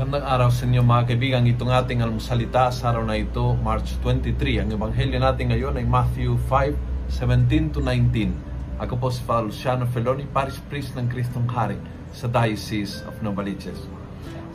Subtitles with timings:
[0.00, 1.44] Magandang araw sa inyo mga kaibigan.
[1.44, 4.64] Itong ating almusalita sa araw na ito, March 23.
[4.64, 6.72] Ang ebanghelyo natin ngayon ay Matthew 5,
[7.20, 8.32] 17 to 19.
[8.80, 11.76] Ako po si Father Luciano Feloni, Parish Priest ng Kristong Hari
[12.16, 13.76] sa Diocese of Novaliches.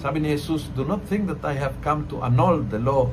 [0.01, 3.05] Sabi ni Jesus, Do not think that I have come to annul the law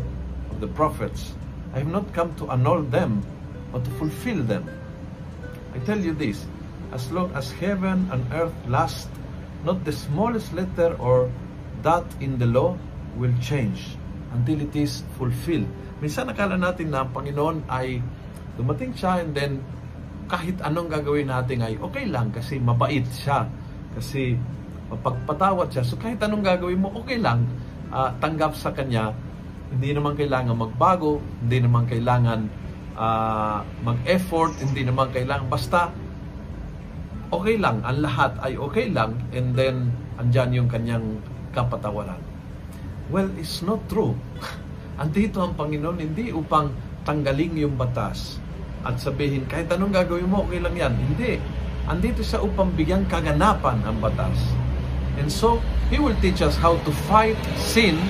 [0.48, 1.36] of the prophets.
[1.76, 3.20] I have not come to annul them,
[3.76, 4.64] but to fulfill them.
[5.76, 6.48] I tell you this,
[6.96, 9.12] as long as heaven and earth last,
[9.68, 11.28] not the smallest letter or
[11.82, 12.78] dot in the law
[13.18, 13.98] will change
[14.32, 15.68] until it is fulfilled.
[16.00, 18.00] Minsan nakala natin na ang Panginoon ay
[18.56, 19.60] dumating siya and then
[20.26, 23.44] kahit anong gagawin natin ay okay lang kasi mabait siya.
[23.92, 24.34] Kasi
[24.88, 25.84] mapagpatawad siya.
[25.84, 27.44] So kahit anong gagawin mo, okay lang.
[27.92, 29.12] Uh, tanggap sa Kanya.
[29.68, 31.20] Hindi naman kailangan magbago.
[31.44, 32.40] Hindi naman kailangan
[32.96, 34.56] uh, mag-effort.
[34.64, 35.46] Hindi naman kailangan.
[35.52, 35.92] Basta
[37.28, 37.84] okay lang.
[37.84, 39.16] Ang lahat ay okay lang.
[39.32, 41.20] And then, andyan yung kanyang
[41.52, 42.20] kapatawaran.
[43.12, 44.16] Well, it's not true.
[45.02, 46.72] Andito ang Panginoon hindi upang
[47.04, 48.42] tanggalin yung batas
[48.82, 50.92] at sabihin kahit anong gagawin mo, okay lang yan.
[50.98, 51.38] Hindi.
[51.86, 54.34] Andito siya upang bigyan kaganapan ang batas.
[55.18, 58.00] And so, He will teach us how to fight sin,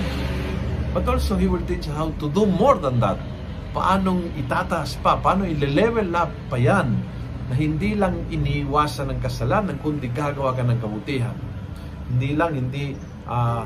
[0.97, 3.20] but also He will teach us how to do more than that.
[3.73, 6.93] Paanong itataas pa, paano i-level up pa yan
[7.48, 11.37] na hindi lang iniiwasan ng kasalanan, kundi gagawa ka ng kabutihan.
[12.13, 13.65] Hindi lang, hindi uh,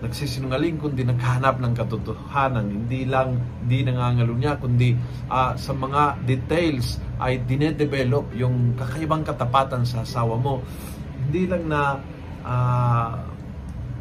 [0.00, 2.66] nagsisinungaling kundi naghahanap ng katotohanan.
[2.72, 4.96] Hindi lang hindi nangangalunya kundi
[5.28, 10.64] uh, sa mga details ay dinedevelop yung kakaibang katapatan sa asawa mo.
[11.28, 11.82] Hindi lang na
[12.44, 13.12] uh,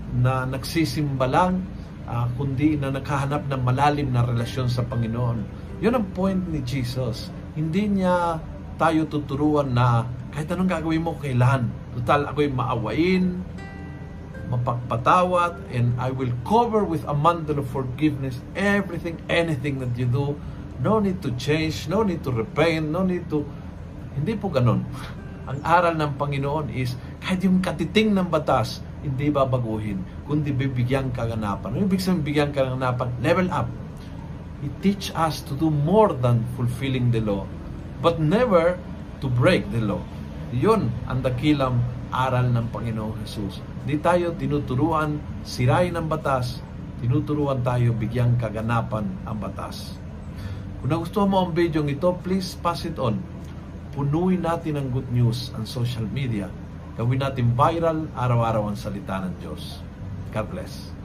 [0.10, 1.62] na nagsisimba lang
[2.08, 5.44] uh, kundi na naghahanap ng malalim na relasyon sa Panginoon.
[5.84, 7.28] Yun ang point ni Jesus.
[7.54, 8.40] Hindi niya
[8.80, 11.68] tayo tuturuan na kahit anong gagawin mo kailan
[12.00, 13.44] total ako'y maawain
[14.50, 20.36] mapagpatawad, and I will cover with a mantle of forgiveness everything, anything that you do.
[20.82, 23.46] No need to change, no need to repent, no need to...
[24.18, 24.84] Hindi po ganun.
[25.50, 31.72] Ang aral ng Panginoon is, kahit yung katiting ng batas, hindi babaguhin, kundi bibigyan kaganapan.
[31.72, 33.10] Ano ibig sabihin bigyan kaganapan?
[33.24, 33.68] Level up.
[34.60, 37.48] It teach us to do more than fulfilling the law,
[38.04, 38.76] but never
[39.24, 40.04] to break the law.
[40.52, 41.80] Yun ang dakilang
[42.10, 43.62] aral ng Panginoong Jesus.
[43.86, 46.62] Di tayo tinuturuan sirain ang batas,
[47.02, 49.98] tinuturuan tayo bigyang kaganapan ang batas.
[50.80, 53.20] Kung nagustuhan mo ang video ito, please pass it on.
[53.94, 56.48] Punuin natin ang good news ang social media.
[56.96, 59.80] Gawin natin viral araw-araw ang salita ng Diyos.
[60.32, 60.99] God bless.